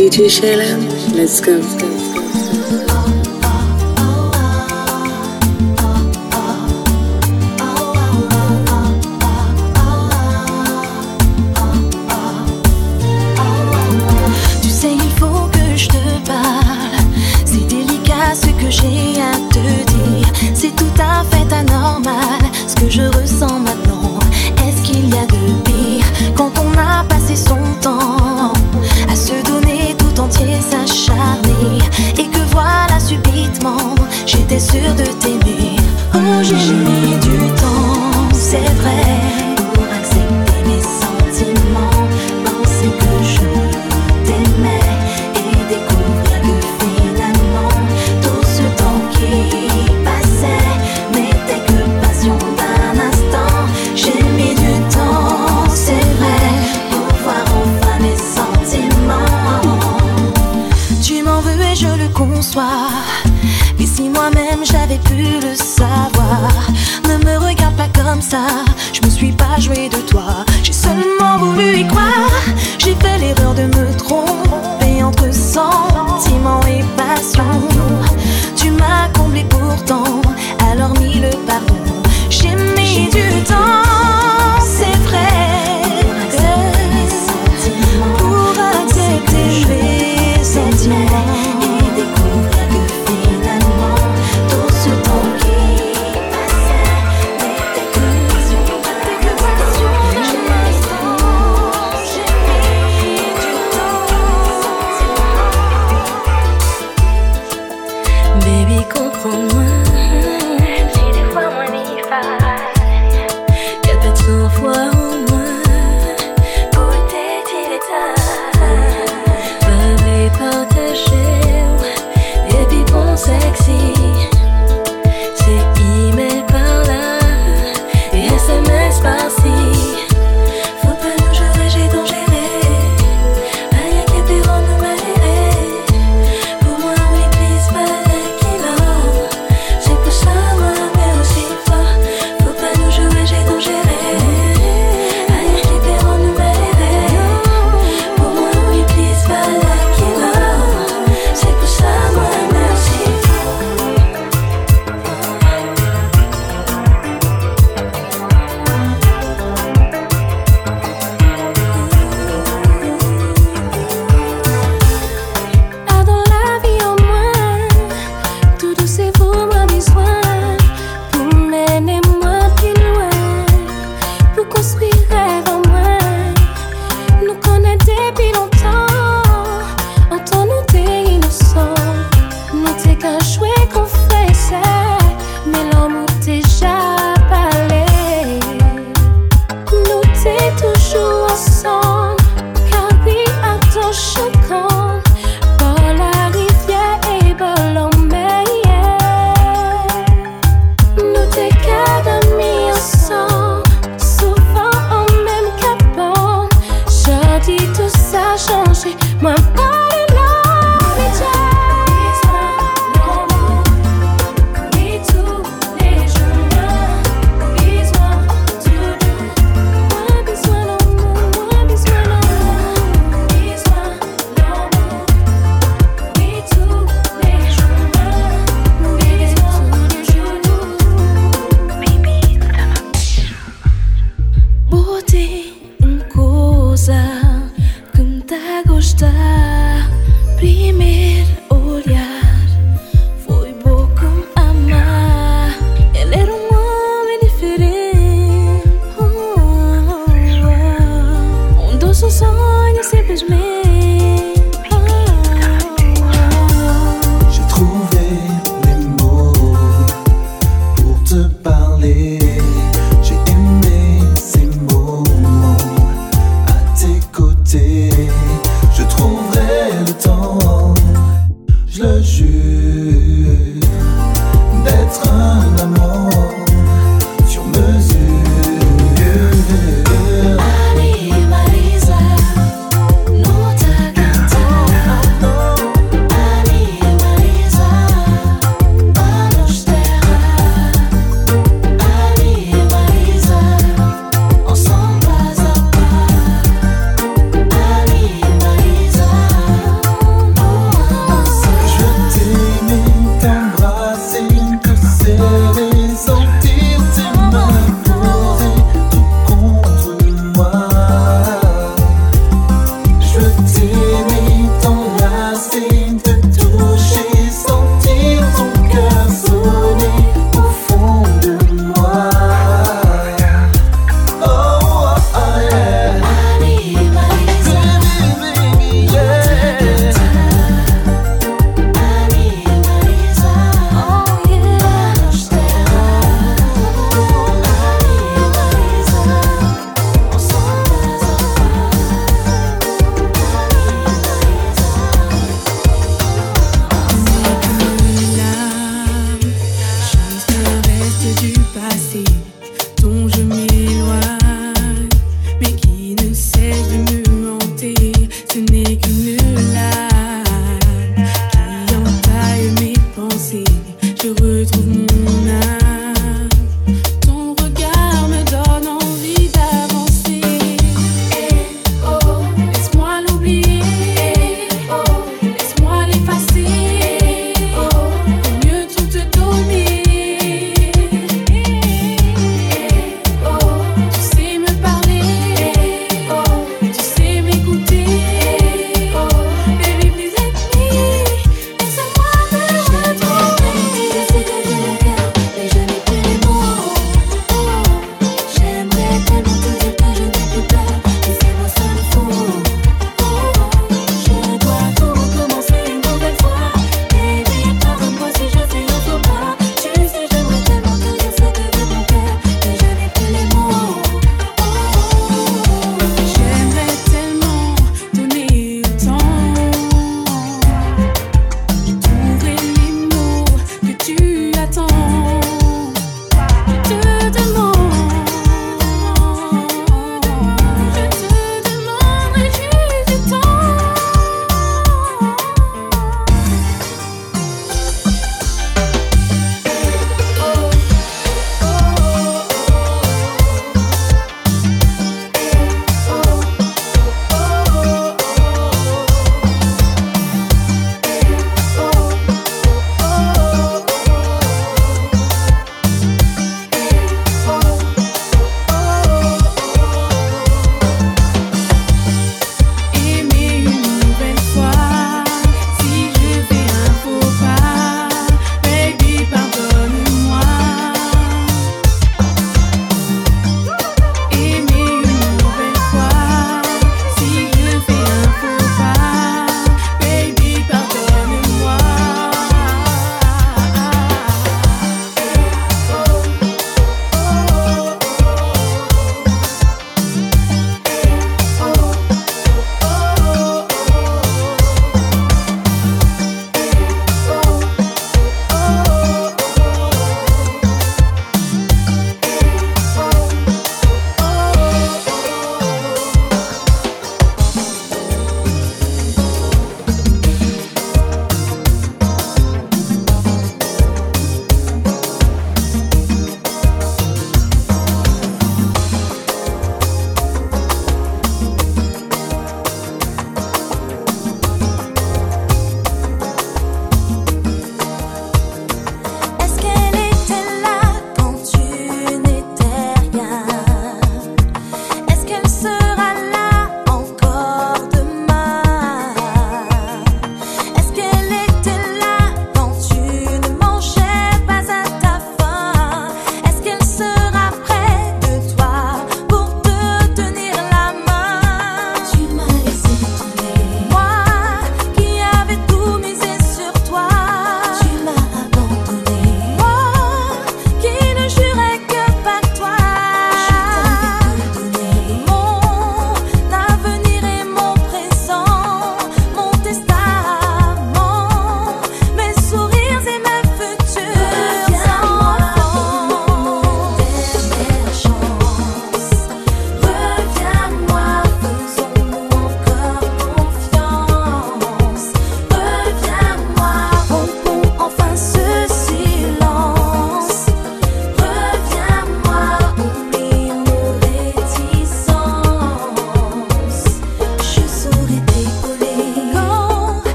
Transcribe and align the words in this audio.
DJ 0.00 0.30
Shalem, 0.30 0.80
let's 1.14 1.42
go. 1.42 1.52
Let's 1.52 1.74
go. 1.74 2.09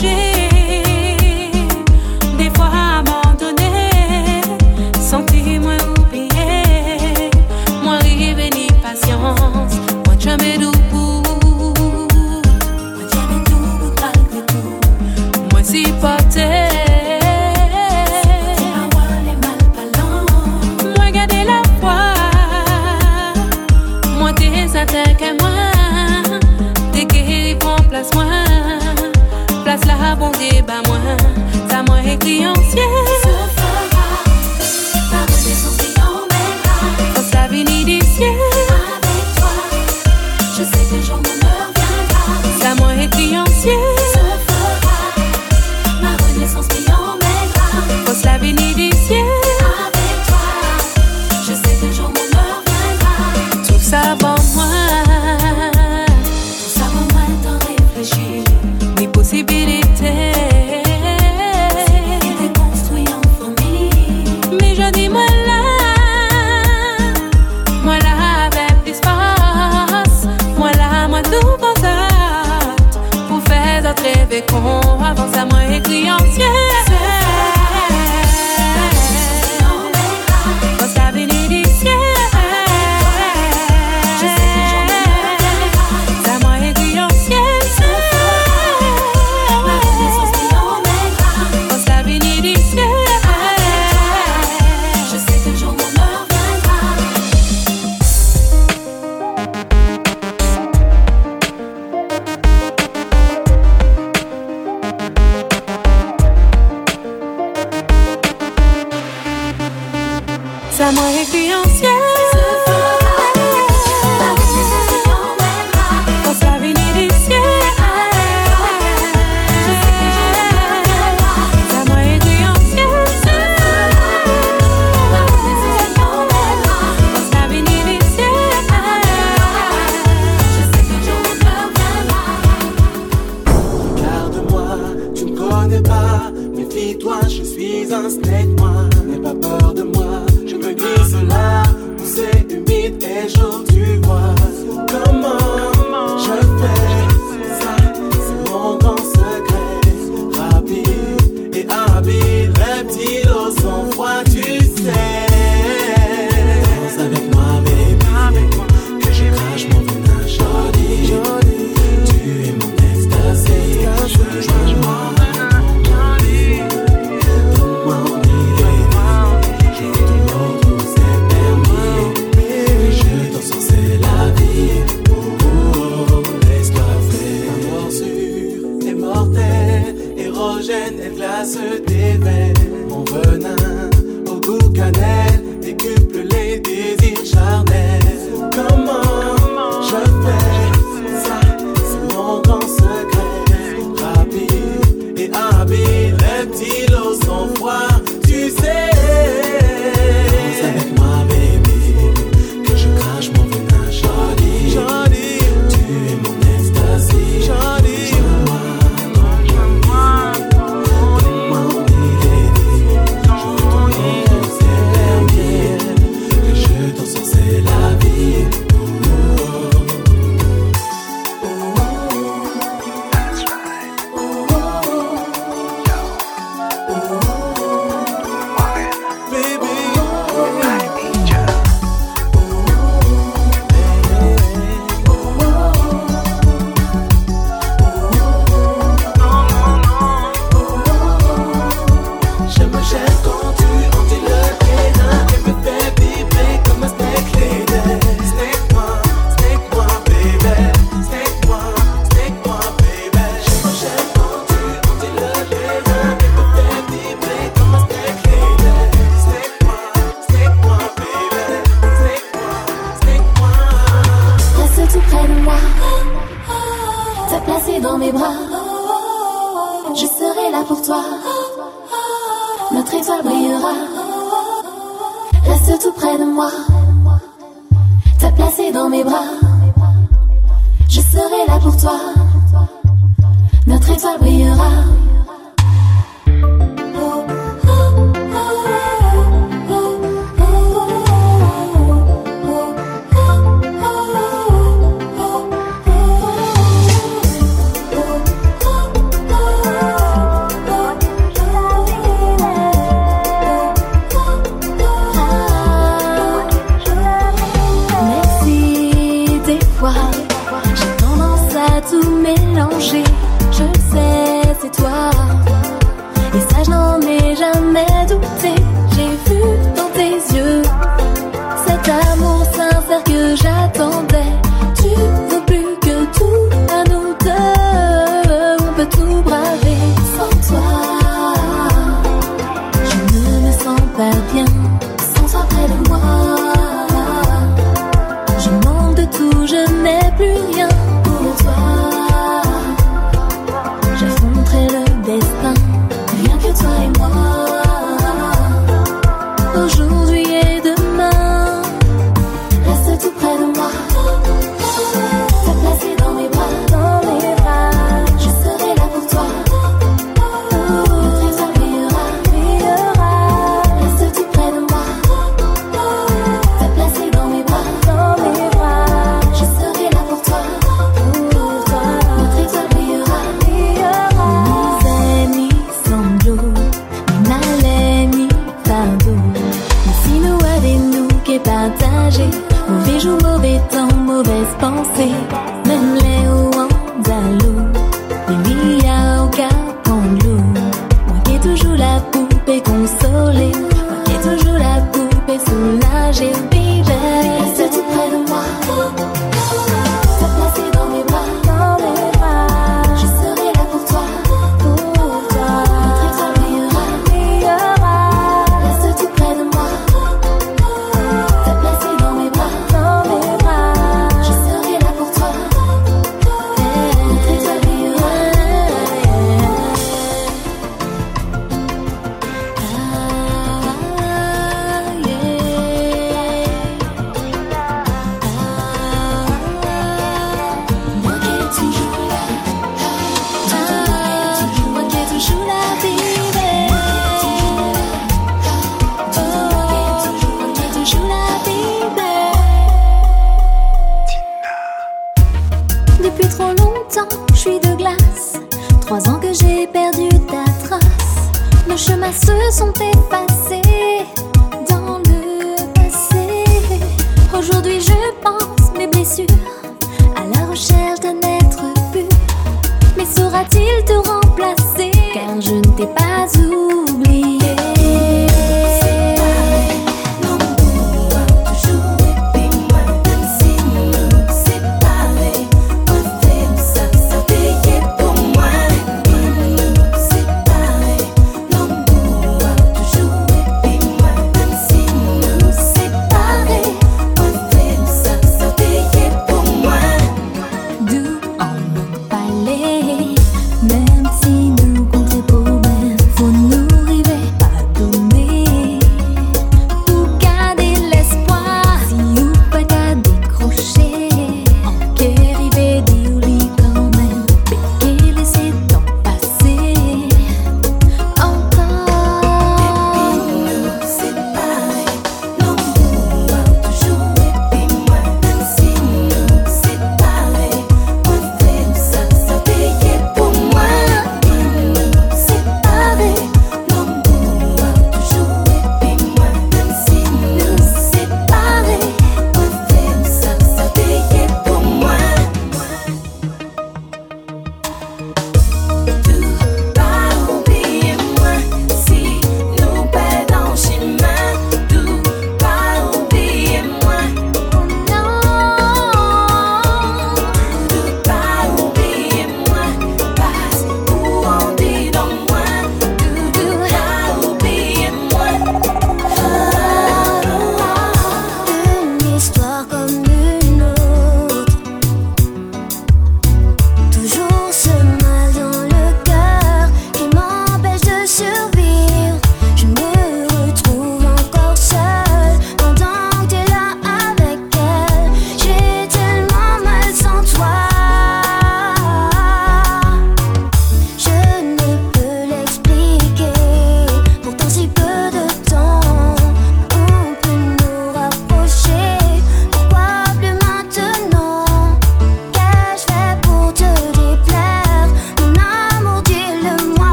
she 0.00 0.27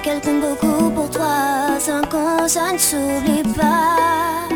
quelqu'un 0.00 0.38
beaucoup 0.40 0.90
pour 0.90 1.10
toi. 1.10 1.78
5 1.78 2.14
ans, 2.14 2.48
ça 2.48 2.72
ne 2.72 2.78
s'oublie 2.78 3.42
pas. 3.54 4.47